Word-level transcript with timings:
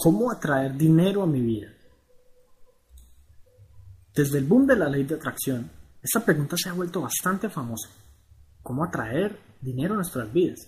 ¿Cómo 0.00 0.30
atraer 0.30 0.76
dinero 0.76 1.24
a 1.24 1.26
mi 1.26 1.40
vida? 1.40 1.66
Desde 4.14 4.38
el 4.38 4.44
boom 4.44 4.64
de 4.64 4.76
la 4.76 4.88
ley 4.88 5.02
de 5.02 5.16
atracción, 5.16 5.68
esta 6.00 6.24
pregunta 6.24 6.56
se 6.56 6.68
ha 6.68 6.72
vuelto 6.72 7.00
bastante 7.00 7.48
famosa. 7.48 7.88
¿Cómo 8.62 8.84
atraer 8.84 9.36
dinero 9.60 9.94
a 9.94 9.96
nuestras 9.96 10.32
vidas? 10.32 10.60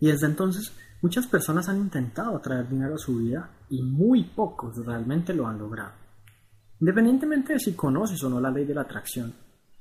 Y 0.00 0.08
desde 0.08 0.26
entonces 0.26 0.70
muchas 1.00 1.26
personas 1.26 1.66
han 1.70 1.78
intentado 1.78 2.36
atraer 2.36 2.68
dinero 2.68 2.96
a 2.96 2.98
su 2.98 3.16
vida 3.16 3.56
y 3.70 3.82
muy 3.82 4.24
pocos 4.24 4.76
realmente 4.84 5.32
lo 5.32 5.46
han 5.46 5.60
logrado. 5.60 5.94
Independientemente 6.78 7.54
de 7.54 7.60
si 7.60 7.72
conoces 7.72 8.22
o 8.22 8.28
no 8.28 8.38
la 8.38 8.50
ley 8.50 8.66
de 8.66 8.74
la 8.74 8.82
atracción, 8.82 9.32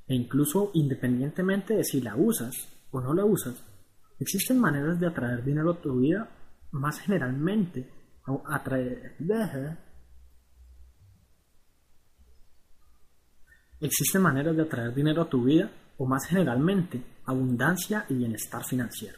e 0.07 0.15
incluso 0.15 0.71
independientemente 0.75 1.75
de 1.75 1.83
si 1.83 1.99
la 1.99 2.15
usas 2.15 2.55
o 2.91 3.01
no 3.01 3.13
la 3.13 3.25
usas, 3.25 3.61
existen 4.17 4.61
maneras 4.61 4.97
de 4.97 5.07
atraer 5.07 5.43
dinero 5.43 5.71
a 5.71 5.81
tu 5.81 5.99
vida 5.99 6.29
más 6.71 7.01
generalmente 7.01 8.02
atraer 8.45 9.17
existen 13.79 14.21
maneras 14.21 14.55
de 14.55 14.63
atraer 14.63 14.93
dinero 14.93 15.23
a 15.23 15.29
tu 15.29 15.43
vida 15.43 15.69
o 15.97 16.05
más 16.05 16.25
generalmente 16.25 17.03
abundancia 17.25 18.05
y 18.09 18.15
bienestar 18.15 18.63
financiero. 18.63 19.17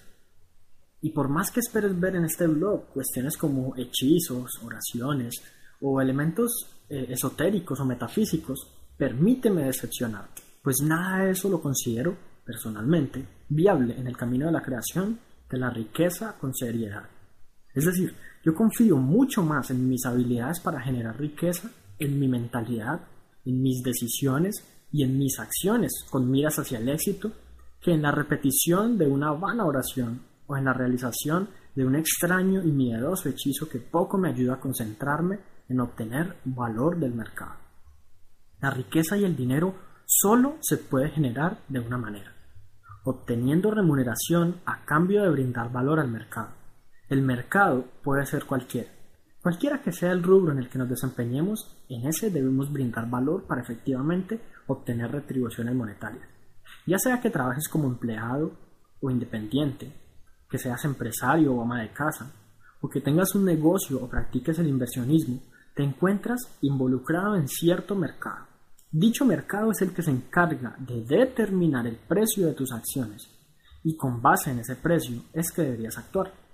Y 1.02 1.12
por 1.12 1.30
más 1.30 1.52
que 1.52 1.60
esperes 1.60 2.00
ver 2.00 2.16
en 2.16 2.26
este 2.26 2.48
blog 2.48 2.88
cuestiones 2.88 3.38
como 3.38 3.76
hechizos, 3.76 4.52
oraciones 4.64 5.36
o 5.82 6.02
elementos 6.02 6.84
eh, 6.90 7.06
esotéricos 7.10 7.80
o 7.80 7.86
metafísicos, 7.86 8.72
permíteme 8.98 9.66
decepcionarte, 9.66 10.42
pues 10.64 10.78
nada 10.82 11.26
de 11.26 11.32
eso 11.32 11.50
lo 11.50 11.62
considero, 11.62 12.18
personalmente, 12.44 13.28
viable 13.50 13.96
en 14.00 14.08
el 14.08 14.18
camino 14.18 14.48
de 14.48 14.52
la 14.52 14.64
creación 14.64 15.20
de 15.50 15.58
la 15.60 15.70
riqueza 15.70 16.38
con 16.40 16.56
seriedad. 16.56 17.08
Es 17.74 17.86
decir, 17.86 18.16
yo 18.46 18.54
confío 18.54 18.98
mucho 18.98 19.42
más 19.42 19.72
en 19.72 19.90
mis 19.90 20.06
habilidades 20.06 20.60
para 20.60 20.80
generar 20.80 21.20
riqueza, 21.20 21.72
en 21.98 22.20
mi 22.20 22.28
mentalidad, 22.28 23.02
en 23.44 23.64
mis 23.64 23.82
decisiones 23.82 24.64
y 24.92 25.04
en 25.04 25.18
mis 25.18 25.40
acciones 25.40 26.06
con 26.12 26.30
miras 26.30 26.60
hacia 26.60 26.78
el 26.78 26.88
éxito, 26.90 27.32
que 27.82 27.92
en 27.92 28.04
la 28.04 28.12
repetición 28.12 29.00
de 29.00 29.08
una 29.08 29.32
vana 29.32 29.66
oración 29.66 30.22
o 30.46 30.56
en 30.56 30.66
la 30.66 30.74
realización 30.74 31.50
de 31.74 31.86
un 31.86 31.96
extraño 31.96 32.62
y 32.64 32.72
miedoso 32.72 33.30
hechizo 33.30 33.68
que 33.68 33.80
poco 33.80 34.20
me 34.20 34.30
ayuda 34.30 34.54
a 34.54 34.60
concentrarme 34.60 35.40
en 35.68 35.80
obtener 35.80 36.36
valor 36.46 37.00
del 37.00 37.16
mercado. 37.16 37.56
La 38.62 38.70
riqueza 38.70 39.18
y 39.18 39.26
el 39.26 39.36
dinero 39.36 39.74
solo 40.06 40.58
se 40.62 40.78
puede 40.78 41.10
generar 41.10 41.62
de 41.68 41.80
una 41.80 41.98
manera, 41.98 42.32
obteniendo 43.06 43.72
remuneración 43.72 44.62
a 44.68 44.86
cambio 44.86 45.24
de 45.24 45.32
brindar 45.32 45.72
valor 45.72 46.00
al 46.00 46.12
mercado. 46.12 46.50
El 47.08 47.22
mercado 47.22 47.86
puede 48.04 48.26
ser 48.26 48.46
cualquiera. 48.46 48.90
Cualquiera 49.42 49.80
que 49.80 49.92
sea 49.92 50.12
el 50.12 50.24
rubro 50.24 50.52
en 50.52 50.58
el 50.58 50.70
que 50.70 50.80
nos 50.80 50.90
desempeñemos, 50.90 51.78
en 51.88 52.08
ese 52.08 52.32
debemos 52.32 52.74
brindar 52.74 53.08
valor 53.08 53.46
para 53.46 53.62
efectivamente 53.62 54.42
obtener 54.66 55.12
retribuciones 55.12 55.76
monetarias. 55.76 56.28
Ya 56.88 56.98
sea 56.98 57.22
que 57.22 57.30
trabajes 57.30 57.68
como 57.68 57.88
empleado 57.88 58.58
o 59.02 59.12
independiente, 59.12 59.94
que 60.50 60.58
seas 60.58 60.84
empresario 60.86 61.54
o 61.54 61.62
ama 61.62 61.82
de 61.82 61.92
casa, 61.94 62.32
o 62.82 62.90
que 62.90 63.02
tengas 63.02 63.36
un 63.36 63.46
negocio 63.46 64.04
o 64.04 64.10
practiques 64.10 64.58
el 64.58 64.68
inversionismo, 64.68 65.40
te 65.76 65.84
encuentras 65.84 66.58
involucrado 66.62 67.36
en 67.36 67.48
cierto 67.48 67.96
mercado. 67.96 68.48
Dicho 68.92 69.26
mercado 69.26 69.72
es 69.72 69.82
el 69.84 69.94
que 69.94 70.02
se 70.02 70.10
encarga 70.10 70.76
de 70.80 71.04
determinar 71.04 71.86
el 71.86 71.98
precio 71.98 72.48
de 72.48 72.54
tus 72.54 72.72
acciones 72.72 73.30
y 73.84 73.96
con 73.96 74.22
base 74.22 74.50
en 74.50 74.60
ese 74.60 74.76
precio 74.76 75.22
es 75.34 75.52
que 75.52 75.62
deberías 75.62 75.98
actuar. 75.98 76.45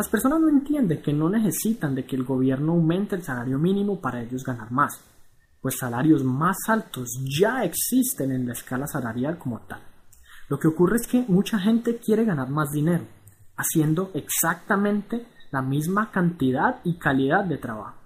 Las 0.00 0.08
personas 0.08 0.40
no 0.40 0.48
entienden 0.48 1.02
que 1.02 1.12
no 1.12 1.28
necesitan 1.28 1.94
de 1.94 2.06
que 2.06 2.16
el 2.16 2.24
gobierno 2.24 2.72
aumente 2.72 3.16
el 3.16 3.22
salario 3.22 3.58
mínimo 3.58 4.00
para 4.00 4.22
ellos 4.22 4.42
ganar 4.42 4.72
más, 4.72 4.98
pues 5.60 5.76
salarios 5.76 6.24
más 6.24 6.56
altos 6.68 7.20
ya 7.38 7.64
existen 7.64 8.32
en 8.32 8.46
la 8.46 8.54
escala 8.54 8.86
salarial 8.86 9.36
como 9.36 9.60
tal. 9.66 9.82
Lo 10.48 10.58
que 10.58 10.68
ocurre 10.68 10.96
es 10.96 11.06
que 11.06 11.26
mucha 11.28 11.58
gente 11.58 11.98
quiere 11.98 12.24
ganar 12.24 12.48
más 12.48 12.70
dinero, 12.70 13.04
haciendo 13.58 14.10
exactamente 14.14 15.26
la 15.50 15.60
misma 15.60 16.10
cantidad 16.10 16.80
y 16.82 16.96
calidad 16.96 17.44
de 17.44 17.58
trabajo. 17.58 17.98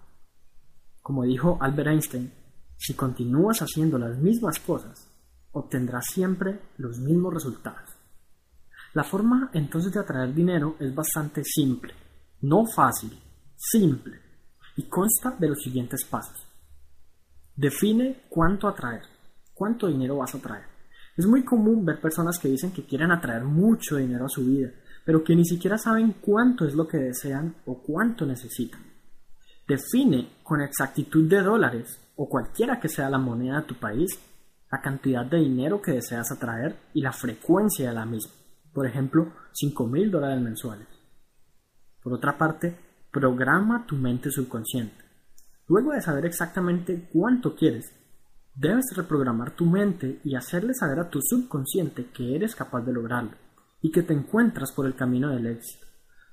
Como 1.01 1.23
dijo 1.23 1.59
Albert 1.61 1.91
Einstein, 1.91 2.33
si 2.77 2.95
continúas 2.95 3.61
haciendo 3.61 3.99
las 3.99 4.19
mismas 4.19 4.59
cosas, 4.59 5.09
obtendrás 5.53 6.07
siempre 6.07 6.61
los 6.77 6.99
mismos 6.99 7.33
resultados. 7.33 7.94
La 8.95 9.03
forma 9.03 9.51
entonces 9.53 9.93
de 9.93 9.99
atraer 9.99 10.33
dinero 10.33 10.77
es 10.79 10.95
bastante 10.95 11.43
simple, 11.43 11.93
no 12.43 12.65
fácil, 12.65 13.11
simple, 13.57 14.21
y 14.77 14.85
consta 14.89 15.35
de 15.37 15.49
los 15.49 15.61
siguientes 15.61 16.05
pasos. 16.05 16.47
Define 17.57 18.23
cuánto 18.29 18.69
atraer, 18.69 19.03
cuánto 19.53 19.89
dinero 19.89 20.19
vas 20.19 20.33
a 20.37 20.39
atraer. 20.39 20.67
Es 21.17 21.27
muy 21.27 21.45
común 21.45 21.85
ver 21.85 22.01
personas 22.01 22.39
que 22.39 22.47
dicen 22.47 22.71
que 22.71 22.87
quieren 22.87 23.11
atraer 23.11 23.43
mucho 23.43 23.97
dinero 23.97 24.27
a 24.27 24.29
su 24.29 24.47
vida, 24.47 24.71
pero 25.05 25.25
que 25.25 25.35
ni 25.35 25.45
siquiera 25.45 25.77
saben 25.77 26.15
cuánto 26.21 26.65
es 26.65 26.75
lo 26.75 26.87
que 26.87 26.99
desean 26.99 27.57
o 27.67 27.83
cuánto 27.83 28.25
necesitan. 28.25 28.81
Define 29.67 30.37
con 30.45 30.61
exactitud 30.61 31.29
de 31.29 31.43
dólares 31.43 32.01
o 32.15 32.29
cualquiera 32.29 32.79
que 32.79 32.89
sea 32.89 33.11
la 33.11 33.19
moneda 33.19 33.61
de 33.61 33.67
tu 33.67 33.75
país 33.75 34.17
la 34.71 34.81
cantidad 34.81 35.27
de 35.27 35.39
dinero 35.39 35.83
que 35.83 35.93
deseas 35.93 36.31
atraer 36.31 36.77
y 36.95 37.01
la 37.01 37.13
frecuencia 37.13 37.89
de 37.89 37.95
la 37.95 38.07
misma 38.07 38.44
por 38.75 38.87
ejemplo, 38.87 39.33
5 39.53 39.87
mil 39.87 40.11
dólares 40.11 40.43
mensuales. 40.43 40.89
Por 42.03 42.13
otra 42.13 42.37
parte, 42.37 42.77
programa 43.11 43.87
tu 43.87 43.97
mente 43.97 44.31
subconsciente. 44.31 45.05
Luego 45.69 45.93
de 45.93 46.03
saber 46.03 46.27
exactamente 46.27 47.09
cuánto 47.13 47.55
quieres, 47.55 47.91
debes 48.55 48.87
reprogramar 48.95 49.57
tu 49.57 49.65
mente 49.65 50.21
y 50.25 50.35
hacerle 50.35 50.75
saber 50.75 50.99
a 50.99 51.09
tu 51.09 51.21
subconsciente 51.23 52.11
que 52.13 52.35
eres 52.35 52.55
capaz 52.55 52.83
de 52.83 52.93
lograrlo 52.93 53.33
y 53.81 53.91
que 53.91 54.03
te 54.03 54.13
encuentras 54.13 54.73
por 54.73 54.87
el 54.87 54.95
camino 54.95 55.31
del 55.31 55.47
éxito. 55.47 55.87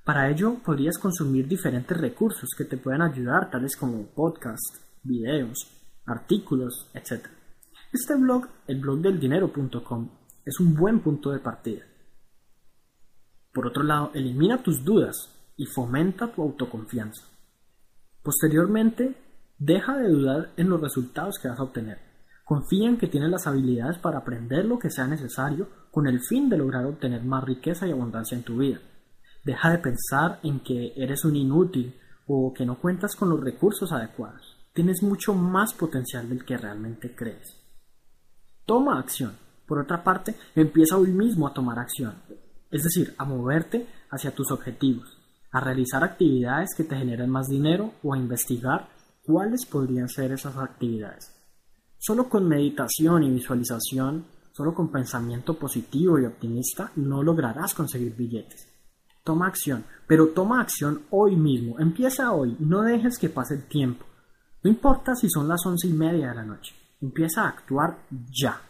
Para 0.04 0.28
ello 0.28 0.56
podrías 0.64 0.98
consumir 0.98 1.46
diferentes 1.46 1.96
recursos 1.96 2.50
que 2.58 2.64
te 2.64 2.76
puedan 2.76 3.02
ayudar, 3.02 3.50
tales 3.50 3.76
como 3.76 4.04
podcasts, 4.06 4.80
videos, 5.02 5.70
artículos, 6.06 6.90
etc. 6.92 7.26
Este 7.92 8.16
blog, 8.16 8.48
el 8.66 8.80
blog 8.80 9.00
es 10.44 10.60
un 10.60 10.74
buen 10.74 11.00
punto 11.00 11.30
de 11.30 11.38
partida. 11.38 11.84
Por 13.52 13.66
otro 13.66 13.82
lado, 13.82 14.10
elimina 14.14 14.62
tus 14.62 14.82
dudas 14.82 15.28
y 15.56 15.66
fomenta 15.66 16.32
tu 16.32 16.42
autoconfianza. 16.42 17.22
Posteriormente, 18.22 19.14
deja 19.58 19.98
de 19.98 20.08
dudar 20.08 20.52
en 20.56 20.70
los 20.70 20.80
resultados 20.80 21.38
que 21.38 21.48
vas 21.48 21.58
a 21.58 21.64
obtener. 21.64 21.98
Confía 22.44 22.88
en 22.88 22.96
que 22.96 23.08
tienes 23.08 23.30
las 23.30 23.46
habilidades 23.46 23.98
para 23.98 24.18
aprender 24.18 24.64
lo 24.64 24.78
que 24.78 24.90
sea 24.90 25.06
necesario 25.06 25.68
con 25.90 26.06
el 26.06 26.20
fin 26.20 26.48
de 26.48 26.56
lograr 26.56 26.86
obtener 26.86 27.22
más 27.24 27.44
riqueza 27.44 27.86
y 27.86 27.90
abundancia 27.90 28.36
en 28.36 28.42
tu 28.42 28.56
vida. 28.56 28.80
Deja 29.44 29.70
de 29.70 29.78
pensar 29.78 30.40
en 30.42 30.60
que 30.60 30.94
eres 30.96 31.24
un 31.24 31.36
inútil 31.36 31.94
o 32.26 32.54
que 32.54 32.64
no 32.64 32.78
cuentas 32.78 33.14
con 33.14 33.28
los 33.28 33.40
recursos 33.40 33.92
adecuados. 33.92 34.56
Tienes 34.72 35.02
mucho 35.02 35.34
más 35.34 35.74
potencial 35.74 36.28
del 36.28 36.44
que 36.44 36.56
realmente 36.56 37.14
crees. 37.14 37.58
Toma 38.64 38.98
acción. 38.98 39.36
Por 39.66 39.78
otra 39.78 40.02
parte, 40.02 40.34
empieza 40.54 40.96
hoy 40.96 41.10
mismo 41.10 41.46
a 41.46 41.52
tomar 41.52 41.78
acción 41.78 42.14
es 42.72 42.82
decir, 42.82 43.14
a 43.18 43.24
moverte 43.24 43.86
hacia 44.10 44.34
tus 44.34 44.50
objetivos, 44.50 45.16
a 45.52 45.60
realizar 45.60 46.02
actividades 46.02 46.70
que 46.74 46.84
te 46.84 46.96
generen 46.96 47.30
más 47.30 47.46
dinero 47.46 47.92
o 48.02 48.14
a 48.14 48.18
investigar 48.18 48.88
cuáles 49.22 49.66
podrían 49.66 50.08
ser 50.08 50.32
esas 50.32 50.56
actividades. 50.56 51.32
Solo 51.98 52.28
con 52.28 52.48
meditación 52.48 53.22
y 53.22 53.30
visualización, 53.30 54.24
solo 54.52 54.74
con 54.74 54.90
pensamiento 54.90 55.58
positivo 55.58 56.18
y 56.18 56.24
optimista, 56.24 56.90
no 56.96 57.22
lograrás 57.22 57.74
conseguir 57.74 58.16
billetes. 58.16 58.66
Toma 59.22 59.46
acción, 59.46 59.84
pero 60.08 60.28
toma 60.28 60.60
acción 60.60 61.02
hoy 61.10 61.36
mismo. 61.36 61.78
Empieza 61.78 62.32
hoy, 62.32 62.56
no 62.58 62.82
dejes 62.82 63.18
que 63.18 63.28
pase 63.28 63.54
el 63.54 63.64
tiempo. 63.68 64.04
No 64.64 64.70
importa 64.70 65.14
si 65.14 65.28
son 65.28 65.46
las 65.46 65.64
once 65.66 65.86
y 65.86 65.92
media 65.92 66.30
de 66.30 66.34
la 66.34 66.44
noche. 66.44 66.74
Empieza 67.00 67.42
a 67.42 67.48
actuar 67.48 67.98
ya. 68.30 68.60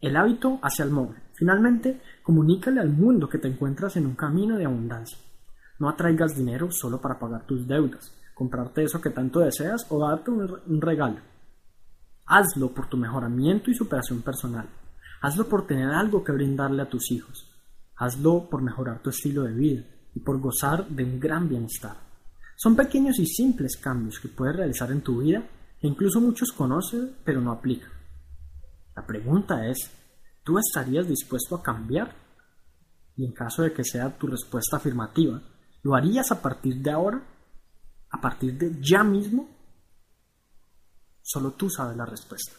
El 0.00 0.16
hábito 0.16 0.58
hacia 0.62 0.84
el 0.84 0.90
móvil. 0.90 1.23
Finalmente, 1.34 2.00
comunícale 2.22 2.80
al 2.80 2.90
mundo 2.90 3.28
que 3.28 3.38
te 3.38 3.48
encuentras 3.48 3.96
en 3.96 4.06
un 4.06 4.14
camino 4.14 4.56
de 4.56 4.64
abundancia. 4.64 5.18
No 5.78 5.88
atraigas 5.88 6.36
dinero 6.36 6.70
solo 6.70 7.00
para 7.00 7.18
pagar 7.18 7.44
tus 7.46 7.66
deudas, 7.66 8.12
comprarte 8.34 8.84
eso 8.84 9.00
que 9.00 9.10
tanto 9.10 9.40
deseas 9.40 9.86
o 9.90 9.98
darte 9.98 10.30
un 10.30 10.80
regalo. 10.80 11.18
Hazlo 12.26 12.72
por 12.72 12.88
tu 12.88 12.96
mejoramiento 12.96 13.70
y 13.70 13.74
superación 13.74 14.22
personal. 14.22 14.68
Hazlo 15.20 15.48
por 15.48 15.66
tener 15.66 15.90
algo 15.90 16.24
que 16.24 16.32
brindarle 16.32 16.82
a 16.82 16.88
tus 16.88 17.10
hijos. 17.10 17.50
Hazlo 17.96 18.48
por 18.48 18.62
mejorar 18.62 19.02
tu 19.02 19.10
estilo 19.10 19.42
de 19.42 19.52
vida 19.52 19.82
y 20.14 20.20
por 20.20 20.40
gozar 20.40 20.86
de 20.88 21.04
un 21.04 21.20
gran 21.20 21.48
bienestar. 21.48 21.96
Son 22.56 22.76
pequeños 22.76 23.18
y 23.18 23.26
simples 23.26 23.76
cambios 23.76 24.18
que 24.20 24.28
puedes 24.28 24.56
realizar 24.56 24.90
en 24.90 25.02
tu 25.02 25.20
vida 25.20 25.42
que 25.80 25.86
incluso 25.86 26.20
muchos 26.20 26.52
conocen 26.52 27.16
pero 27.24 27.40
no 27.40 27.52
aplican. 27.52 27.90
La 28.96 29.04
pregunta 29.04 29.66
es, 29.66 29.90
¿Tú 30.44 30.58
estarías 30.58 31.08
dispuesto 31.08 31.56
a 31.56 31.62
cambiar? 31.62 32.14
Y 33.16 33.24
en 33.24 33.32
caso 33.32 33.62
de 33.62 33.72
que 33.72 33.84
sea 33.84 34.16
tu 34.16 34.26
respuesta 34.26 34.76
afirmativa, 34.76 35.40
¿lo 35.82 35.94
harías 35.94 36.30
a 36.30 36.40
partir 36.40 36.76
de 36.76 36.90
ahora? 36.90 37.22
A 38.10 38.20
partir 38.20 38.56
de 38.58 38.76
ya 38.80 39.02
mismo, 39.02 39.48
solo 41.22 41.52
tú 41.52 41.70
sabes 41.70 41.96
la 41.96 42.04
respuesta. 42.04 42.52